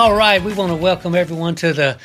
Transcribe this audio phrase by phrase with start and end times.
[0.00, 1.98] All right, we want to welcome everyone to the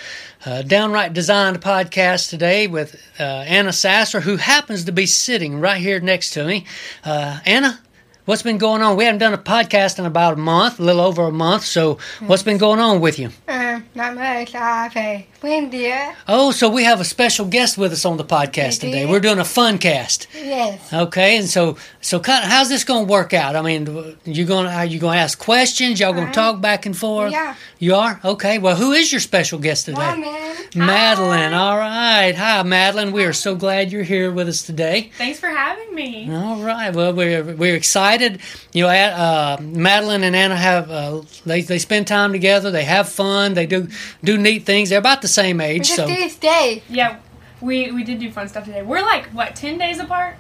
[0.46, 5.80] uh, Downright Designed podcast today with uh, Anna Sasser, who happens to be sitting right
[5.80, 6.66] here next to me.
[7.06, 7.80] Uh, Anna,
[8.26, 8.96] what's been going on?
[8.98, 11.64] We haven't done a podcast in about a month, a little over a month.
[11.66, 13.30] So, what's been going on with you?
[13.48, 14.54] Um, not much.
[14.56, 16.16] I've a windier.
[16.28, 19.06] Oh, so we have a special guest with us on the podcast We today.
[19.06, 20.28] We're doing a fun cast.
[20.34, 20.92] Yes.
[20.94, 23.56] Okay, and so so kind of, how's this going to work out?
[23.56, 26.00] I mean, you going to are you going to ask questions?
[26.00, 26.52] Y'all going to Uh-huh.
[26.54, 27.32] talk back and forth?
[27.32, 27.56] Yeah.
[27.80, 28.58] You are okay.
[28.58, 29.98] Well, who is your special guest today?
[30.12, 30.56] Woman.
[30.76, 31.54] Madeline.
[31.54, 32.34] All right.
[32.36, 33.12] Hi, Madeline.
[33.12, 35.12] We are so glad you're here with us today.
[35.18, 36.34] Thanks for having me.
[36.34, 36.94] All right.
[36.94, 38.15] Well, we're we're excited.
[38.22, 42.72] You know, uh, Madeline and Anna have uh, they they spend time together.
[42.72, 43.54] They have fun.
[43.54, 43.88] They do
[44.24, 44.90] do neat things.
[44.90, 45.84] They're about the same age.
[45.88, 46.84] Just So, this day.
[46.90, 47.18] Yeah,
[47.62, 48.82] we we did do fun stuff today.
[48.84, 50.36] We're like what ten days apart?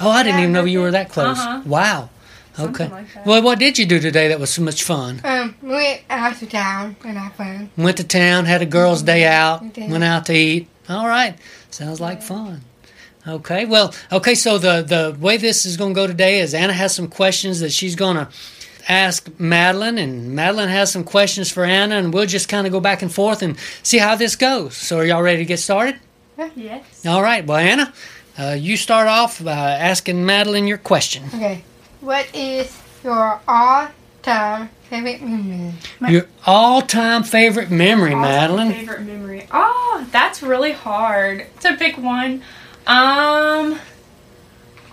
[0.00, 1.38] oh, I didn't even know you were that close.
[1.38, 1.62] Uh-huh.
[1.64, 2.08] Wow.
[2.54, 2.92] Something Okay.
[2.94, 3.26] like.
[3.26, 5.20] Well, what did you do today that was so much fun?
[5.24, 7.70] Um, we went out to town and had fun.
[7.76, 10.68] Went to town, had a girls' day out, went out to eat.
[10.88, 11.36] All right,
[11.70, 12.62] sounds like fun.
[13.26, 14.34] Okay, well, okay.
[14.34, 17.60] So the the way this is going to go today is Anna has some questions
[17.60, 18.28] that she's going to
[18.88, 22.80] ask Madeline, and Madeline has some questions for Anna, and we'll just kind of go
[22.80, 24.76] back and forth and see how this goes.
[24.76, 25.96] So, are y'all ready to get started?
[26.54, 27.06] Yes.
[27.06, 27.46] All right.
[27.46, 27.92] Well, Anna,
[28.38, 31.24] uh, you start off by asking Madeline your question.
[31.28, 31.62] Okay.
[32.00, 35.72] What is your all-time favorite memory?
[36.00, 38.72] My- Your all-time favorite memory, Madeline.
[38.72, 39.46] Favorite memory.
[39.50, 42.42] Oh, that's really hard to pick one.
[42.86, 43.80] Um,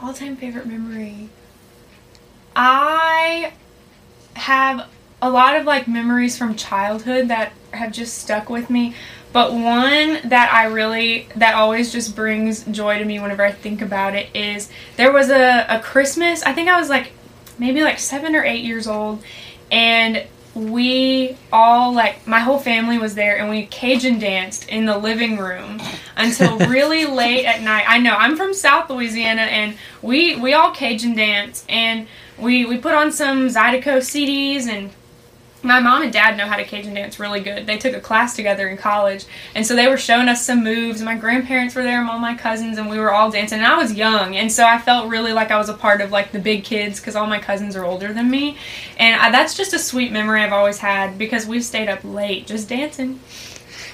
[0.01, 1.29] all time favorite memory.
[2.55, 3.53] I
[4.33, 4.87] have
[5.21, 8.95] a lot of like memories from childhood that have just stuck with me.
[9.33, 13.81] But one that I really, that always just brings joy to me whenever I think
[13.81, 17.13] about it is there was a, a Christmas, I think I was like
[17.57, 19.23] maybe like seven or eight years old,
[19.71, 24.97] and we all like my whole family was there and we Cajun danced in the
[24.97, 25.81] living room
[26.17, 27.85] until really late at night.
[27.87, 32.07] I know I'm from South Louisiana and we we all Cajun dance and
[32.37, 34.91] we we put on some Zydeco CDs and
[35.63, 37.67] my mom and dad know how to Cajun dance really good.
[37.67, 41.01] They took a class together in college, and so they were showing us some moves.
[41.01, 43.59] My grandparents were there, and all my cousins, and we were all dancing.
[43.59, 46.11] And I was young, and so I felt really like I was a part of
[46.11, 48.57] like the big kids because all my cousins are older than me,
[48.97, 52.47] and I, that's just a sweet memory I've always had because we've stayed up late
[52.47, 53.19] just dancing.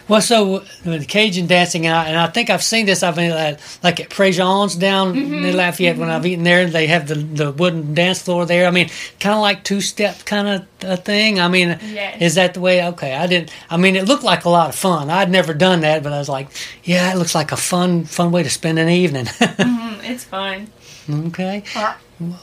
[0.07, 3.03] Well, so with Cajun dancing, and I, and I think I've seen this.
[3.03, 5.45] I've been at, like at Prejean's down Mm-hmm.
[5.45, 6.65] in Lafayette when I've eaten there.
[6.67, 8.67] They have the, the wooden dance floor there.
[8.67, 11.39] I mean, kind of like two step kind of a thing.
[11.41, 12.21] I mean, Yes.
[12.21, 12.85] is that the way?
[12.87, 13.51] Okay, I didn't.
[13.69, 15.09] I mean, it looked like a lot of fun.
[15.09, 16.47] I'd never done that, but I was like,
[16.83, 19.25] yeah, it looks like a fun fun way to spend an evening.
[19.67, 20.67] Mm, it's fun.
[21.09, 21.63] okay.
[21.75, 21.93] Uh,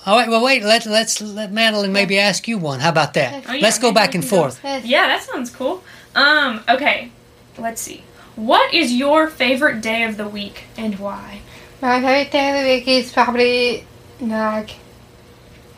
[0.06, 0.28] All right.
[0.28, 0.62] Well, wait.
[0.62, 2.80] Let's let's let Madeline maybe ask you one.
[2.80, 3.44] How about that?
[3.48, 4.60] Oh, yeah, let's go back and forth.
[4.64, 5.82] Yeah, that sounds cool.
[6.14, 7.10] Um, okay,
[7.58, 8.02] let's see.
[8.36, 11.40] What is your favorite day of the week and why?
[11.80, 13.86] My favorite day of the week is probably
[14.20, 14.70] like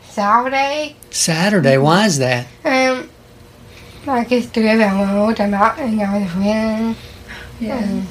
[0.03, 0.95] Saturday.
[1.11, 1.77] Saturday.
[1.77, 2.47] Why is that?
[2.65, 3.09] Um,
[4.05, 6.97] like it's to get out and out and out with friends.
[7.71, 8.07] Um,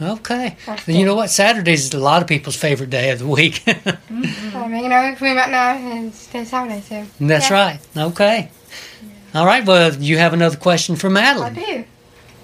[0.00, 0.56] Okay.
[0.64, 1.28] That's You know what?
[1.28, 3.64] Saturdays is a lot of people's favorite day of the week.
[3.66, 3.74] I'm
[4.70, 6.18] hanging out with friends right now and it's
[6.48, 7.04] Saturday, so.
[7.18, 7.54] That's Yeah.
[7.56, 7.80] right.
[7.96, 8.50] Okay.
[9.34, 9.64] All right.
[9.66, 11.58] Well, you have another question for Madeline.
[11.58, 11.84] I do.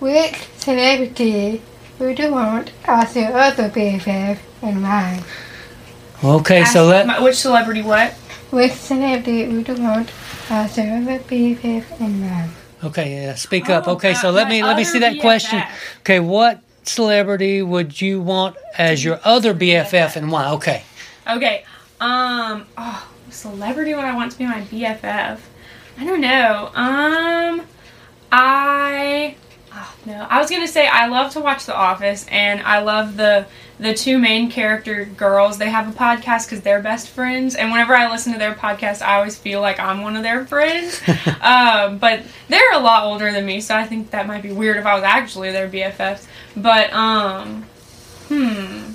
[0.05, 1.63] Which celebrity
[1.99, 5.23] would you want as your other BFF and mine?
[6.23, 6.67] Okay.
[6.67, 8.13] So let my- which celebrity what?
[8.51, 10.11] Which celebrity would you want
[10.51, 12.51] as your other BFF and mine?
[12.85, 13.15] okay.
[13.15, 13.89] Yeah, speak up.
[13.89, 14.13] Oh, Okay.
[14.13, 15.63] So uh, let me let me see that question.
[16.01, 16.21] Okay.
[16.21, 20.51] What celebrity would you want as your other BFF and why?
[20.51, 20.83] Okay.
[21.27, 21.65] Okay.
[22.03, 22.67] Um.
[22.77, 23.95] Oh, celebrity.
[23.95, 25.39] What I want to be my BFF.
[25.99, 26.71] I don't know.
[26.75, 27.63] Um.
[28.31, 29.37] I.
[29.75, 30.27] Oh, no.
[30.31, 33.47] I was gonna say I love to watch The Office, and I love the
[33.79, 35.59] the two main character girls.
[35.59, 39.03] They have a podcast because they're best friends, and whenever I listen to their podcast,
[39.03, 41.01] I always feel like I'm one of their friends.
[41.41, 44.77] um, but they're a lot older than me, so I think that might be weird
[44.77, 46.27] if I was actually their BFFs.
[46.57, 47.65] But um,
[48.29, 48.93] hmm,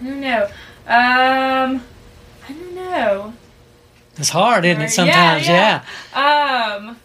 [0.00, 0.44] I don't know.
[0.86, 1.82] Um,
[2.48, 3.34] I don't know.
[4.16, 4.84] It's hard, isn't it?
[4.84, 5.48] Yeah, Sometimes.
[5.48, 5.84] Yeah.
[6.14, 6.74] yeah.
[6.76, 6.96] Um,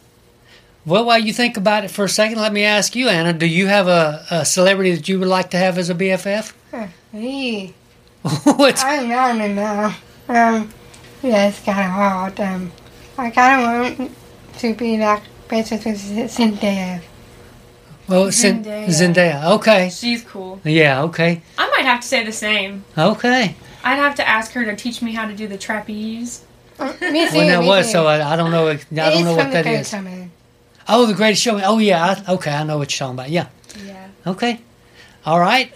[0.86, 3.34] Well, while you think about it for a second, let me ask you, Anna.
[3.34, 6.54] Do you have a, a celebrity that you would like to have as a BFF?
[6.72, 7.74] Huh, me.
[8.22, 9.96] What's I don't know now.
[10.28, 10.70] Um,
[11.24, 12.40] yeah, it's kind of hard.
[12.40, 12.72] Um,
[13.18, 14.12] I kind of want
[14.60, 17.02] to be like best with Cynthia.
[18.08, 18.86] well, Zendaya.
[18.86, 18.88] Zendaya.
[18.88, 19.44] Zendaya.
[19.56, 19.90] Okay.
[19.90, 20.60] she's cool.
[20.64, 21.04] Yeah.
[21.04, 21.42] Okay.
[21.58, 22.84] I might have to say the same.
[22.98, 23.56] Okay.
[23.84, 26.44] I'd have to ask her to teach me how to do the trapeze.
[26.80, 27.38] Uh, me too.
[27.38, 27.84] Well, now me what?
[27.84, 27.90] too.
[27.90, 28.68] So I, I don't know.
[28.68, 29.88] I It don't know from what the that third is.
[29.88, 30.25] summer.
[30.88, 31.64] Oh, the Greatest Showman.
[31.66, 32.16] Oh yeah.
[32.28, 33.30] I, okay, I know what you're talking about.
[33.30, 33.48] Yeah.
[33.84, 34.08] Yeah.
[34.28, 34.60] Okay.
[35.26, 35.74] All right.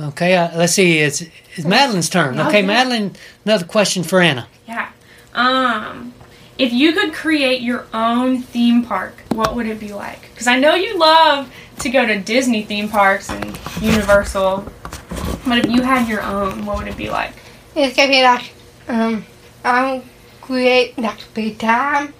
[0.00, 0.36] Okay.
[0.36, 0.98] Uh, let's see.
[0.98, 1.22] It's
[1.56, 2.38] it's Madeline's turn.
[2.38, 2.62] Okay, Okay.
[2.62, 3.16] Madeline.
[3.44, 4.46] Another question for Anna.
[4.66, 4.90] Yeah.
[5.34, 6.14] Um,
[6.56, 10.22] if you could create your own theme park, what would it be like?
[10.30, 14.66] Because I know you love to go to Disney theme parks and Universal,
[15.46, 17.32] but if you had your own, what would it be like?
[17.76, 18.52] It's gonna be like,
[18.88, 19.24] um,
[19.64, 20.02] I'll
[20.40, 22.14] create like big time.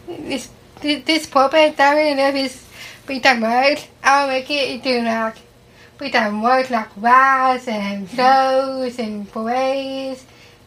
[0.81, 2.65] This this, this puppet that we love is
[3.07, 3.79] big time world.
[4.03, 5.37] I'll make it into like
[5.99, 10.25] big time world like rides and shows and parades,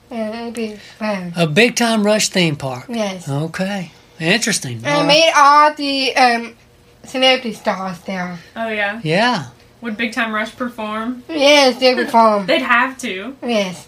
[0.09, 1.33] and it'll be fun.
[1.35, 2.85] A big time rush theme park.
[2.89, 3.27] Yes.
[3.29, 3.91] Okay.
[4.19, 4.77] Interesting.
[4.77, 5.07] And I All right.
[5.07, 6.55] made all the um
[7.03, 8.37] celebrity stars there.
[8.55, 8.99] Oh yeah.
[9.03, 9.47] Yeah.
[9.81, 11.23] Would Big Time Rush perform?
[11.27, 12.45] Yes, they perform.
[12.47, 13.35] They'd have to.
[13.41, 13.87] yes.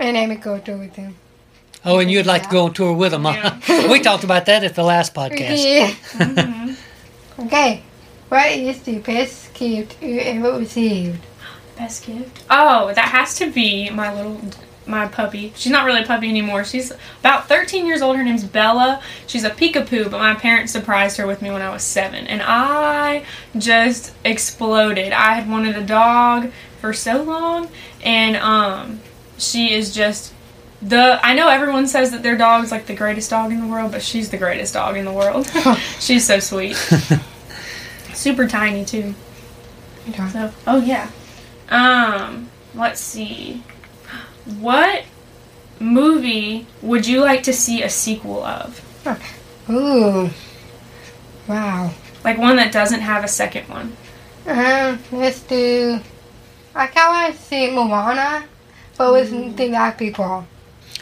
[0.00, 1.14] And then we go through with them.
[1.84, 3.24] Oh, and you'd like to go on tour with them?
[3.24, 3.88] Huh?
[3.90, 5.64] we talked about that at the last podcast.
[5.64, 5.90] Yeah.
[6.18, 6.76] Mhm.
[7.46, 7.82] Okay.
[8.28, 11.24] What is the best gift you ever received?
[11.76, 12.44] Best gift?
[12.50, 14.40] Oh, that has to be my little
[14.86, 15.52] my puppy.
[15.54, 16.64] She's not really a puppy anymore.
[16.64, 16.90] She's
[17.20, 18.16] about 13 years old.
[18.16, 19.02] Her name's Bella.
[19.26, 22.42] She's a peekapoo, but my parents surprised her with me when I was seven, and
[22.42, 23.24] I
[23.56, 25.12] just exploded.
[25.12, 27.68] I had wanted a dog for so long,
[28.02, 29.00] and um,
[29.36, 30.32] she is just
[30.82, 31.18] the.
[31.22, 34.02] I know everyone says that their dog's like the greatest dog in the world, but
[34.02, 35.50] she's the greatest dog in the world.
[36.00, 36.76] she's so sweet.
[38.14, 39.14] Super tiny too.
[40.32, 41.10] So, oh yeah.
[41.68, 43.62] Um, let's see.
[44.58, 45.04] What
[45.78, 48.84] movie would you like to see a sequel of?
[49.70, 50.30] Ooh.
[51.46, 51.92] Wow.
[52.24, 53.96] Like one that doesn't have a second one.
[54.46, 56.00] Um, let's do.
[56.74, 58.44] I kind of want to see Moana,
[58.96, 60.46] but with the black people.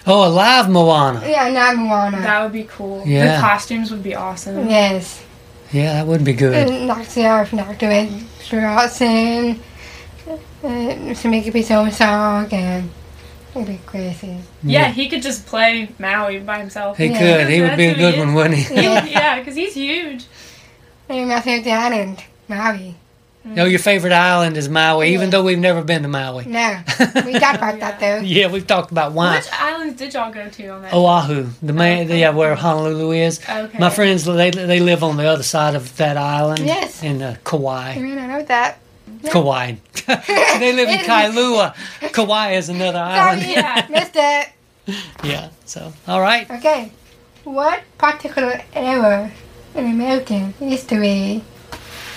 [0.07, 1.23] Oh, a live Moana.
[1.27, 2.21] Yeah, not Moana.
[2.21, 3.03] That would be cool.
[3.07, 3.37] Yeah.
[3.37, 4.69] The costumes would be awesome.
[4.69, 5.23] yes.
[5.73, 6.55] Yeah, that would be good.
[6.55, 9.59] And like the Earth Doctor and Strawson.
[10.65, 12.91] Uh, to make it be so song and
[13.55, 14.39] it'd be crazy.
[14.63, 16.97] Yeah, he could just play Maui by himself.
[16.99, 17.19] He Yeah.
[17.19, 17.49] could.
[17.53, 18.63] He would be a That's who he good one, wouldn't he?
[18.81, 20.25] He would- yeah, because he's huge.
[21.09, 22.95] And my favorite island, Maui.
[23.47, 26.45] No, your favorite island is Maui, even though we've never been to Maui.
[26.47, 26.81] No,
[27.25, 28.19] we talked about that though.
[28.19, 29.37] Yeah, we've talked about wine.
[29.37, 30.93] Which islands did y'all go to on that?
[30.93, 32.21] Oahu, the man, Okay.
[32.21, 33.41] yeah, where Honolulu is.
[33.49, 33.79] okay.
[33.79, 36.67] My friends, they they live on the other side of that island.
[36.67, 37.03] Yes.
[37.03, 37.99] In uh, I Kauai.
[38.01, 38.79] mean, I know that.
[39.23, 39.31] Yeah.
[39.31, 39.75] Kauai.
[40.07, 41.75] they live in Kailua.
[42.13, 43.43] Kauai is another island.
[43.43, 43.87] Sorry, Yeah.
[43.89, 44.49] missed it.
[45.25, 45.49] yeah.
[45.65, 46.51] So, all right.
[46.51, 46.91] Okay,
[47.45, 49.31] what particular era
[49.77, 51.43] in American history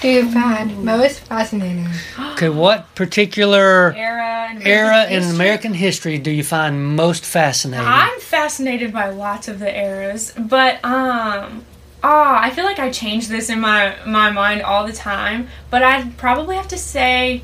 [0.01, 1.87] do you find most fascinating?
[2.33, 2.49] Okay.
[2.49, 5.35] What particular era in American era in history?
[5.35, 7.85] American history do you find most fascinating?
[7.85, 11.65] I'm fascinated by lots of the eras, but um
[12.03, 15.83] ah, I feel like I change this in my my mind all the time, but
[15.83, 17.41] I'd probably have to say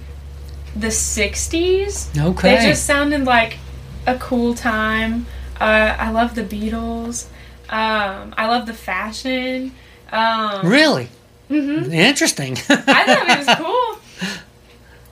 [0.76, 2.18] the 60s.
[2.18, 2.56] Okay.
[2.58, 3.58] They just sounded like
[4.06, 5.26] a cool time.
[5.60, 7.28] Uh, I love the Beatles.
[7.70, 9.72] Um, I love the fashion.
[10.12, 11.10] Um, really
[11.50, 11.92] mhm.
[11.94, 12.54] interesting.
[12.70, 14.30] I thought it was cool.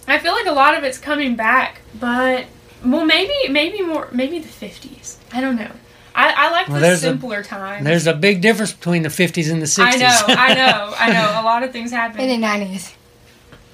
[0.07, 2.45] I feel like a lot of it's coming back, but
[2.83, 5.17] well, maybe maybe more maybe the fifties.
[5.31, 5.71] I don't know.
[6.15, 7.83] I, I like Well, the there's a- simpler times.
[7.83, 9.79] There's a big difference between the 50s and the 60s.
[9.87, 11.41] I know, I know, I know.
[11.41, 12.19] A lot of things happened.
[12.21, 12.93] In the nineties,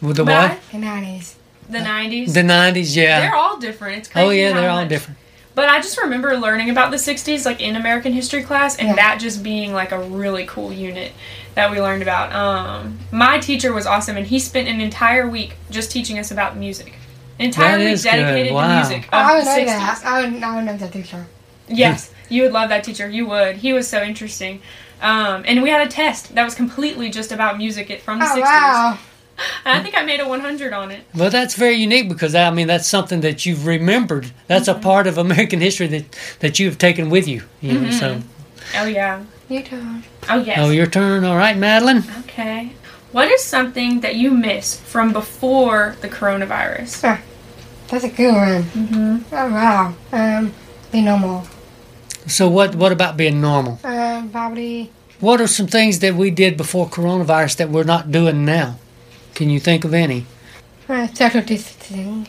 [0.02, 0.60] With the But what?
[0.72, 1.36] The nineties.
[1.70, 2.34] the nineties.
[2.34, 3.20] The 90s, yeah.
[3.20, 3.98] They're all different.
[3.98, 5.20] It's crazy Oh, yeah, how they're all much- different.
[5.54, 8.96] But I just remember learning about the 60s, like in American history class, and Yeah.
[8.96, 11.12] that just being like a really cool unit
[11.56, 12.34] that we learned about.
[12.34, 16.56] Um, my teacher was awesome, and he spent an entire week just teaching us about
[16.58, 16.94] music.
[17.40, 18.04] An entire That week good.
[18.04, 18.68] dedicated Wow.
[18.68, 19.06] to music.
[19.08, 19.66] Of I would the know 60s.
[19.66, 20.02] that.
[20.06, 21.26] I would, I would know that teacher.
[21.68, 23.08] Yes, you would love that teacher.
[23.10, 23.58] You would.
[23.58, 24.62] He was so interesting.
[25.02, 28.36] Um, and we had a test that was completely just about music from the Oh
[28.36, 28.42] 60s.
[28.42, 28.98] wow!
[29.66, 31.02] I think I made a 100 on it.
[31.16, 34.32] Well, that's very unique because I mean that's something that you've remembered.
[34.48, 34.80] That's Mm-hmm.
[34.80, 36.04] a part of American history that
[36.42, 37.44] that you've taken with you.
[37.62, 37.92] You know, Mm-hmm.
[38.00, 38.22] so
[38.76, 39.24] Oh, yeah.
[39.50, 40.04] You turn.
[40.30, 40.60] Oh, yes.
[40.62, 41.26] oh, your turn.
[41.26, 42.04] All right, Madeline.
[42.20, 42.74] Okay.
[43.12, 47.20] What is something that you miss from before the coronavirus?
[47.88, 48.64] That's a good one.
[48.64, 49.34] Mm-hmm.
[49.34, 49.96] Oh wow.
[50.12, 50.54] Um,
[50.92, 51.48] be normal.
[52.28, 53.80] So what what about being normal?
[53.84, 54.92] Um, probably.
[55.20, 58.78] What are some things that we did before coronavirus that we're not doing now?
[59.34, 60.28] Can you think of any?
[60.88, 62.28] Uh, social distancing.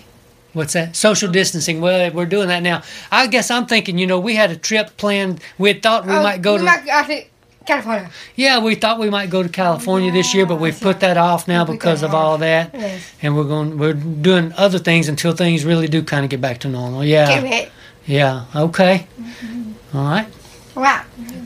[0.52, 0.96] What's that?
[0.96, 1.80] Social distancing.
[1.80, 2.82] Well, we're doing that now.
[3.10, 5.40] I guess I'm thinking, you know, we had a trip planned.
[5.58, 6.64] We had thought we Oh, might go we to.
[6.64, 7.24] might to
[7.66, 8.10] California.
[8.34, 11.46] Yeah, we thought we might go to California this year, but we've put that off
[11.46, 12.70] now because of all that.
[12.74, 13.02] Yes.
[13.22, 13.78] And we're going.
[13.78, 17.04] We're doing other things until things really do kind of get back to normal.
[17.04, 17.40] Yeah.
[17.44, 17.70] it.
[18.06, 18.46] Yeah.
[18.56, 19.06] Okay.
[19.20, 19.96] Mm-hmm.
[19.96, 20.26] All right.
[20.74, 21.04] Wow.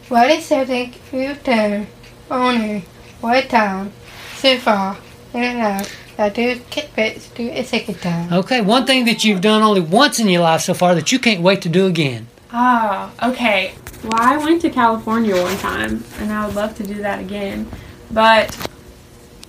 [0.08, 1.86] What is something you turn
[2.30, 2.80] on
[3.20, 3.92] one time
[4.36, 4.96] so far,
[5.34, 5.84] uh,
[6.18, 8.32] I do kickbacks do it a second time.
[8.32, 11.18] Okay, one thing that you've done only once in your life so far that you
[11.18, 12.28] can't wait to do again.
[12.52, 13.74] Ah, okay.
[14.04, 17.68] Well, I went to California one time, and I would love to do that again.
[18.10, 18.56] But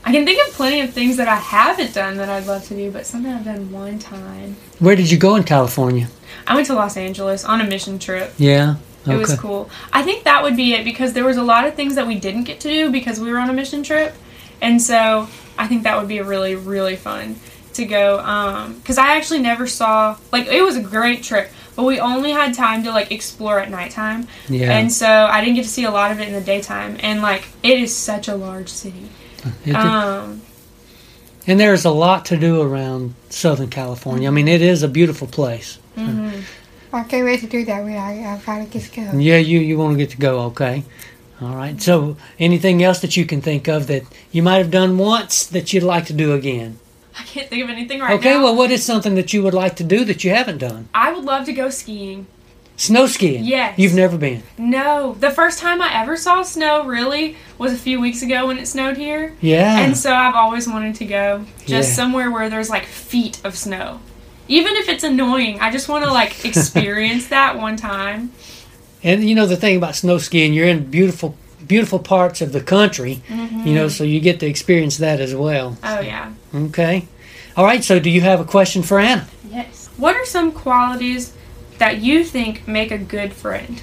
[0.03, 2.75] I can think of plenty of things that I haven't done that I'd love to
[2.75, 4.55] do, but something I've done one time.
[4.79, 6.07] Where did you go in California?
[6.47, 8.33] I went to Los Angeles on a mission trip.
[8.37, 8.75] Yeah.
[9.07, 9.69] It was cool.
[9.93, 12.15] I think that would be it because there was a lot of things that we
[12.19, 14.15] didn't get to do because we were on a mission trip,
[14.61, 17.35] and so I think that would be really really fun
[17.73, 18.19] to go.
[18.19, 22.31] Um, because I actually never saw like it was a great trip, but we only
[22.31, 24.77] had time to like explore at nighttime, Yeah.
[24.77, 26.97] and so I didn't get to see a lot of it in the daytime.
[27.01, 29.09] And like it is such a large city.
[29.73, 30.41] Um,
[31.47, 34.27] and there's a lot to do around Southern California.
[34.27, 35.77] I mean, it is a beautiful place.
[35.97, 36.41] mhm.
[36.93, 39.17] I can't wait to do that when I, I finally get to go.
[39.17, 40.83] Yeah, you you want to get to go, okay?
[41.41, 41.81] All right.
[41.81, 45.73] So, anything else that you can think of that you might have done once that
[45.73, 46.79] you'd like to do again?
[47.17, 48.29] I can't think of anything right okay.
[48.31, 48.35] now.
[48.35, 48.43] Okay.
[48.43, 50.87] Well, what is something that you would like to do that you haven't done?
[50.93, 52.27] I would love to go skiing.
[52.77, 53.45] Snow skiing.
[53.45, 53.79] Yes.
[53.79, 54.43] You've never been.
[54.57, 58.57] No, the first time I ever saw snow really was a few weeks ago when
[58.57, 59.33] it snowed here.
[59.39, 59.79] Yeah.
[59.79, 61.95] And so I've always wanted to go just Yeah.
[61.95, 64.01] somewhere where there's like feet of snow.
[64.49, 68.33] Even if it's annoying, I just want to like experience that one time.
[69.05, 72.59] And you know the thing about snow skiing, you're in beautiful, beautiful parts of the
[72.61, 73.21] country.
[73.29, 75.77] You know, so you get to experience that as well.
[75.83, 76.33] Oh yeah.
[76.53, 77.07] Okay.
[77.55, 77.83] All right.
[77.83, 79.27] So, do you have a question for Anna?
[79.49, 79.89] Yes.
[79.97, 81.33] What are some qualities
[81.77, 83.81] that you think make a good friend?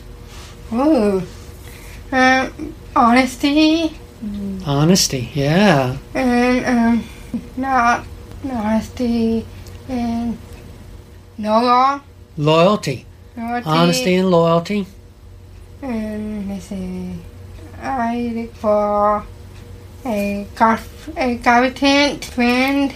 [0.72, 1.22] Ooh.
[2.10, 3.98] Um, honesty
[4.66, 5.30] Honesty.
[5.34, 5.96] Yeah.
[6.14, 7.04] and um,
[7.56, 8.04] not
[8.44, 9.46] honesty
[9.88, 10.36] and
[11.38, 12.00] no law.
[12.36, 13.06] Loyalty.
[13.36, 13.68] Loyalty.
[13.68, 14.86] Honesty and loyalty.
[15.82, 17.18] And let's see.
[17.80, 19.24] I look for
[20.06, 22.94] a conf- a competent friend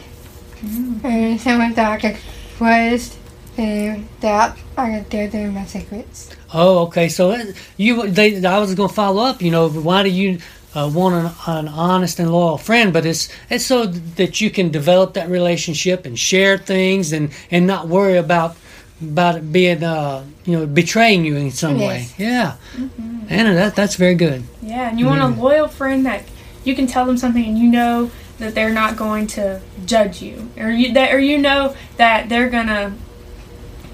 [1.03, 2.17] and someone that I can
[2.57, 3.19] trust
[3.59, 6.31] and that I can tell them my secrets.
[6.55, 7.09] Oh, okay.
[7.09, 7.37] So
[7.77, 9.43] you, they, I was going to follow up.
[9.43, 10.39] You know, why do you
[10.75, 12.93] uh, want an, an honest and loyal friend?
[12.93, 17.67] But it's it's so that you can develop that relationship and share things and and
[17.67, 18.57] not worry about
[19.03, 22.09] about it being uh you know betraying you in some way.
[22.17, 22.59] Yes.
[22.77, 22.89] Yeah,
[23.29, 24.45] Anna, that that's very good.
[24.63, 26.23] Yeah, and you want a loyal friend that
[26.65, 30.51] you can tell them something and you know that they're not going to judge you,
[30.59, 32.95] or you that, or you know that they're gonna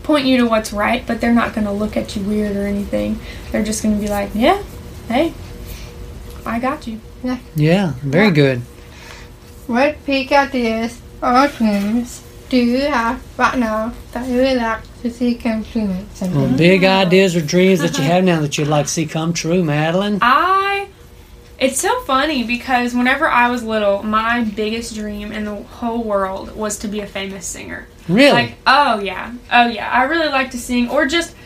[0.03, 3.19] point you to what's right, but they're not gonna look at you weird or anything.
[3.51, 4.63] They're just gonna be like, yeah,
[5.09, 5.33] hey,
[6.45, 7.01] I got you.
[7.23, 8.63] Yeah, Yeah, very good.
[9.69, 15.11] What big ideas or dreams do you have right now that you would like to
[15.11, 16.57] see come true Well, someday?
[16.57, 19.63] big ideas or dreams that you have now that you'd like to see come true,
[19.63, 20.19] Madeline.
[20.23, 20.89] I.
[21.59, 26.57] It's so funny because whenever I was little, my biggest dream in the whole world
[26.57, 27.87] was to be a famous singer.
[28.09, 28.33] Really?
[28.33, 31.37] Like, oh yeah, oh yeah, I really like to sing, or just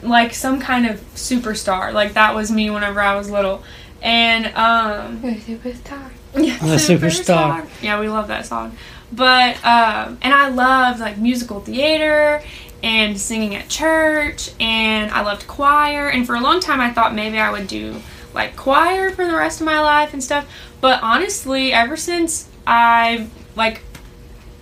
[0.00, 1.92] like some kind of superstar.
[1.92, 3.64] Like that was me whenever I was little,
[4.00, 6.10] and um, You're a superstar.
[6.36, 7.66] yeah, A superstar.
[7.82, 8.76] Yeah, we love that song.
[9.10, 12.42] But um, and I loved like musical theater
[12.82, 16.08] and singing at church, and I loved choir.
[16.08, 18.00] And for a long time, I thought maybe I would do
[18.34, 20.48] like choir for the rest of my life and stuff.
[20.80, 23.82] But honestly, ever since I've like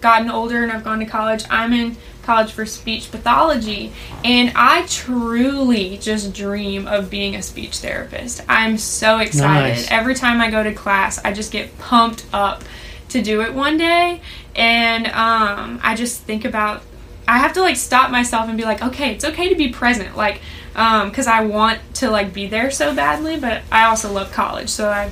[0.00, 3.92] gotten older and I've gone to college, I'm in college for speech pathology
[4.24, 8.42] and I truly just dream of being a speech therapist.
[8.48, 9.76] I'm so excited.
[9.76, 9.90] Nice.
[9.90, 12.64] Every time I go to class, I just get pumped up
[13.10, 14.20] to do it one day
[14.56, 16.82] and um, I just think about
[17.28, 20.16] I have to like stop myself and be like, okay, it's okay to be present,
[20.16, 20.40] like,
[20.76, 24.68] um, because I want to like be there so badly, but I also love college,
[24.68, 25.10] so I'm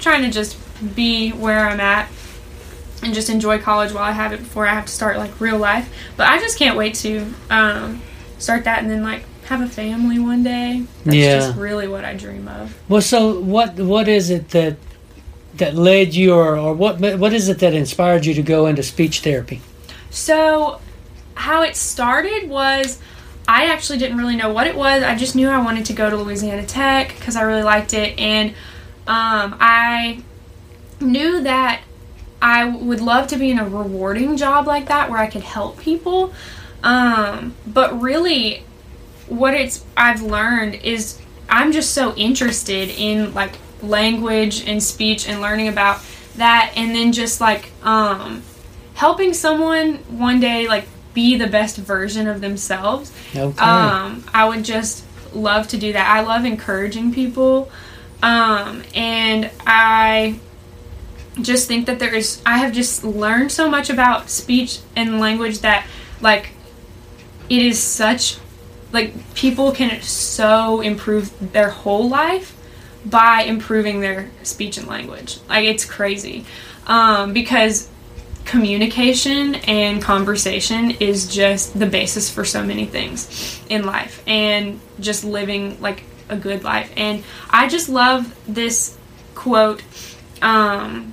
[0.00, 0.56] trying to just
[0.94, 2.08] be where I'm at
[3.02, 5.58] and just enjoy college while I have it before I have to start like real
[5.58, 5.92] life.
[6.16, 8.02] But I just can't wait to um,
[8.38, 10.84] start that and then like have a family one day.
[11.04, 11.38] That's Yeah.
[11.38, 12.74] just really what I dream of.
[12.88, 14.76] Well, so what what is it that
[15.56, 18.82] that led you, or, or what what is it that inspired you to go into
[18.82, 19.60] speech therapy?
[20.10, 20.80] So,
[21.36, 22.98] how it started was
[23.48, 25.02] I actually didn't really know what it was.
[25.02, 28.18] I just knew I wanted to go to Louisiana Tech because I really liked it,
[28.18, 28.50] and
[29.06, 30.22] um, I
[31.00, 31.82] knew that
[32.42, 35.78] I would love to be in a rewarding job like that where I could help
[35.78, 36.34] people.
[36.82, 38.64] Um, but really,
[39.28, 45.40] what it's I've learned is I'm just so interested in like language and speech and
[45.40, 46.00] learning about
[46.36, 48.42] that, and then just like um,
[48.94, 53.10] helping someone one day like be the best version of themselves.
[53.34, 53.58] Okay.
[53.58, 55.02] Um, I would just
[55.34, 56.06] love to do that.
[56.06, 57.70] I love encouraging people.
[58.22, 60.38] Um, and I
[61.40, 65.60] just think that there is I have just learned so much about speech and language
[65.60, 65.86] that
[66.20, 66.50] like
[67.48, 68.38] it is such
[68.92, 72.54] like people can so improve their whole life
[73.06, 75.38] by improving their speech and language.
[75.48, 76.44] Like it's crazy.
[76.86, 77.88] Um, because
[78.46, 85.24] communication and conversation is just the basis for so many things in life and just
[85.24, 86.90] living like a good life.
[86.96, 88.96] And I just love this
[89.34, 89.82] quote
[90.40, 91.12] um,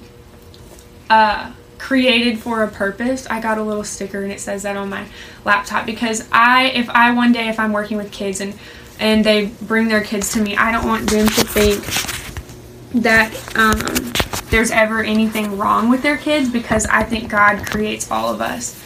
[1.10, 3.28] uh, created for a purpose.
[3.28, 5.06] I got a little sticker and it says that on my
[5.44, 8.58] laptop because I if I one day if I'm working with kids and
[9.00, 12.13] and they bring their kids to me, I don't want them to think
[12.94, 14.14] that um,
[14.50, 18.80] there's ever anything wrong with their kids because I think God creates all of us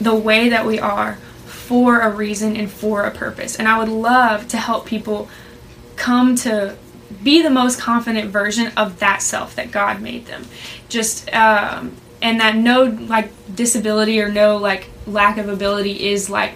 [0.00, 3.56] the way that we are for a reason and for a purpose.
[3.56, 5.28] And I would love to help people
[5.96, 6.76] come to
[7.22, 10.46] be the most confident version of that self that God made them.
[10.88, 16.54] Just um, and that no like disability or no like lack of ability is like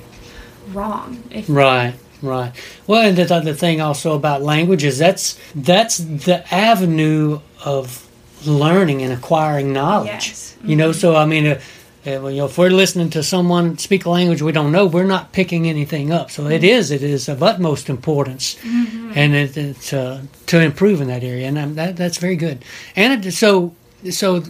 [0.73, 1.23] wrong.
[1.31, 2.53] If, Right, right.
[2.87, 8.07] Well, and the other thing also about language is that's that's the avenue of
[8.47, 10.29] learning and acquiring knowledge.
[10.29, 10.57] Yes.
[10.65, 11.61] You know, so I mean, uh,
[12.07, 14.87] uh, well, you know, if we're listening to someone speak a language we don't know,
[14.87, 16.31] we're not picking anything up.
[16.31, 18.57] So it is, it is of utmost importance,
[19.15, 22.65] and it, it's uh, to improve in that area, and um, that that's very good.
[22.97, 23.75] And it, so,
[24.11, 24.43] so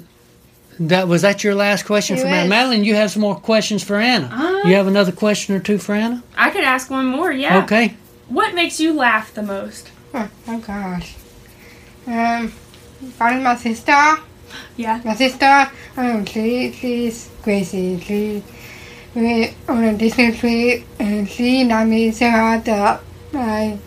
[0.80, 2.48] that was that your last question It for Madeline?
[2.48, 4.30] Madeline, you have some more questions for Anna.
[4.32, 6.22] Uh, you have another question or two for Anna?
[6.36, 7.30] I could ask one more.
[7.30, 7.62] Yeah.
[7.64, 7.96] Okay.
[8.28, 9.90] What makes you laugh the most?
[10.14, 11.16] Oh, oh gosh.
[12.06, 12.52] Um,
[13.18, 14.16] probably my sister.
[14.76, 15.00] Yeah.
[15.04, 18.00] My sister, um, she, she's crazy.
[18.00, 18.42] She,
[19.14, 23.02] we on a Disney trip, and she knocked me so hard that
[23.34, 23.78] I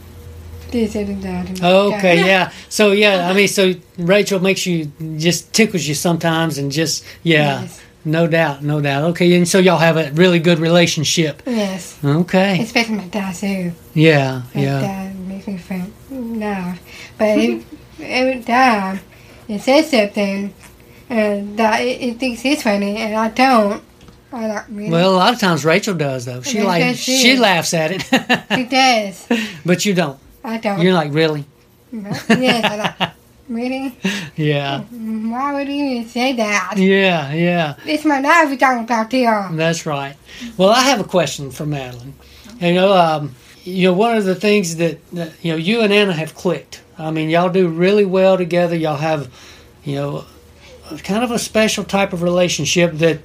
[1.61, 2.51] Okay, yeah.
[2.69, 7.61] So yeah, I mean, so Rachel makes you just tickles you sometimes, and just yeah,
[7.61, 7.81] Yes.
[8.05, 9.03] no doubt, no doubt.
[9.11, 11.41] Okay, and so y'all have a really good relationship.
[11.45, 11.97] Yes.
[12.03, 13.71] Okay, Especially my dad too.
[13.93, 16.79] yeah, My yeah, dad makes me feel laugh.
[17.17, 17.37] But
[17.99, 18.99] every time
[19.47, 20.53] it says something
[21.09, 23.83] and that it, it thinks he's funny and I don't,
[24.31, 24.89] I like really.
[24.89, 26.41] Well, a lot of times Rachel does though.
[26.41, 28.01] She like she she laughs at it.
[28.55, 29.27] she does.
[29.65, 30.17] but you don't.
[30.43, 30.81] I don't.
[30.81, 31.45] You're like really,
[31.91, 33.11] yes, I like.
[33.49, 33.97] Really?
[34.35, 36.75] yeah, Why would you even say that?
[36.77, 37.75] yeah, yeah.
[37.85, 39.49] It's my dad we're talking about here.
[39.51, 40.15] That's right.
[40.57, 42.13] Well, I have a question for Madeline.
[42.59, 45.91] You know, um, you know, one of the things that, that you know, you and
[45.91, 46.81] Anna have clicked.
[46.97, 48.75] I mean, y'all do really well together.
[48.75, 49.31] Y'all have,
[49.83, 50.25] you know,
[51.03, 53.19] kind of a special type of relationship that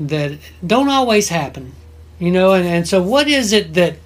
[0.00, 1.72] that don't always happen.
[2.18, 3.96] You know, and, and so what is it that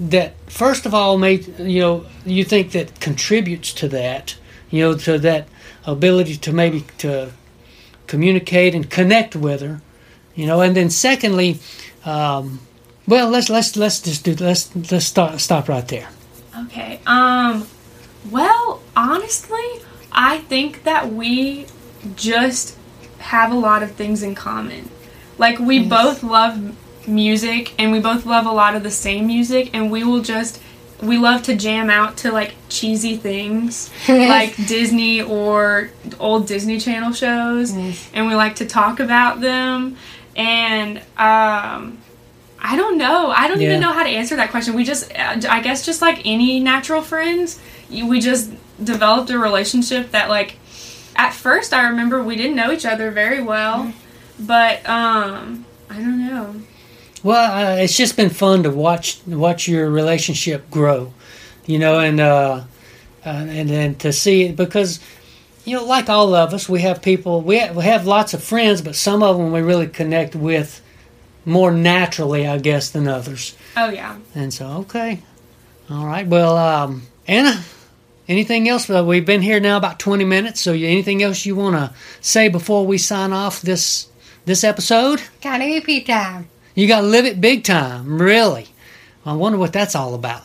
[0.00, 4.36] that first of all made you know you think that contributes to that
[4.70, 5.48] you know to that
[5.86, 7.32] ability to maybe to
[8.06, 9.80] communicate and connect with her
[10.34, 11.58] you know and then secondly
[12.04, 12.60] um,
[13.06, 16.08] well let's let's let's just do let's let's stop stop right there
[16.64, 17.00] Okay.
[17.06, 17.66] Um
[18.32, 19.80] well, honestly,
[20.10, 21.66] I think that we
[22.16, 22.76] just
[23.18, 24.90] have a lot of things in common.
[25.38, 25.88] Like we Yes.
[25.88, 26.74] both love
[27.08, 30.60] music and we both love a lot of the same music and we will just
[31.02, 37.12] we love to jam out to like cheesy things like Disney or old Disney Channel
[37.12, 39.96] shows and we like to talk about them
[40.36, 41.98] and um
[42.60, 43.30] I don't know.
[43.30, 43.68] I don't Yeah.
[43.68, 44.74] even know how to answer that question.
[44.74, 48.50] We just uh, I guess just like any natural friends, we just
[48.82, 50.56] developed a relationship that like
[51.14, 53.92] at first I remember we didn't know each other very well,
[54.40, 56.56] but um I don't know.
[57.24, 61.12] Well, uh, it's just been fun to watch watch your relationship grow,
[61.66, 62.62] you know, and uh,
[63.24, 65.00] uh, and then to see it because,
[65.64, 68.42] you know, like all of us, we have people we have, we have lots of
[68.42, 70.80] friends, but some of them we really connect with
[71.44, 73.56] more naturally, I guess, than others.
[73.76, 74.18] Oh yeah.
[74.34, 75.22] And so, okay,
[75.90, 76.26] all right.
[76.26, 77.64] Well, um, Anna,
[78.28, 78.88] anything else?
[78.88, 80.60] Well, we've been here now about twenty minutes.
[80.60, 84.08] So, you, anything else you want to say before we sign off this
[84.44, 85.22] this episode?
[85.42, 86.48] Kind of repeat time.
[86.78, 88.68] You got to live it big time, really.
[89.26, 90.42] I wonder what that's all about.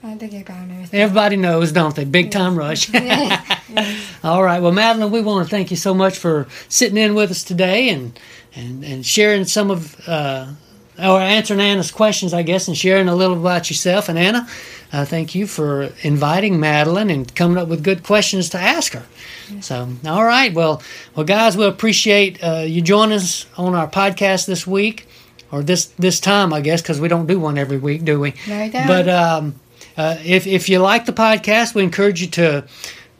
[0.00, 0.94] I think about it.
[0.94, 2.04] Everybody knows, don't they?
[2.04, 2.88] Big time rush.
[4.22, 4.62] all right.
[4.62, 7.88] Well, Madeline, we want to thank you so much for sitting in with us today
[7.88, 8.16] and
[8.54, 10.52] and, and sharing some of uh,
[11.00, 14.08] or answering Anna's questions, I guess, and sharing a little about yourself.
[14.08, 14.46] And Anna,
[14.92, 19.04] uh, thank you for inviting Madeline and coming up with good questions to ask her.
[19.60, 20.54] So, all right.
[20.54, 20.80] Well,
[21.16, 25.08] well, guys, we appreciate uh, you joining us on our podcast this week,
[25.54, 28.34] or this this time, I guess, because we don't do one every week, do we?
[28.48, 28.86] No, don't.
[28.86, 29.54] But um,
[29.96, 32.64] uh, if if you like the podcast, we encourage you to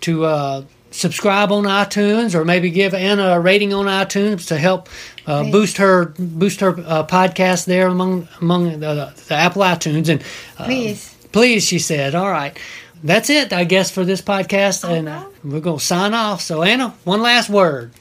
[0.01, 4.88] to uh, subscribe on iTunes or maybe give Anna a rating on iTunes to help
[5.27, 10.23] uh, boost her boost her uh, podcast there among among the, the Apple iTunes and
[10.59, 11.14] uh, Please.
[11.33, 12.14] please she said.
[12.14, 12.59] All right.
[13.03, 16.40] That's it I guess for this podcast and uh, we're gonna sign off.
[16.40, 17.92] So Anna one last word.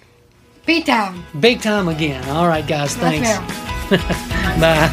[0.66, 1.24] Big time.
[1.40, 2.28] big time again.
[2.30, 2.96] All right guys.
[2.96, 4.16] Thanks 哈
[4.58, 4.90] 那